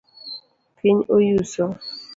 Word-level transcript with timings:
Piny 0.77 0.99
oyuso. 1.15 1.63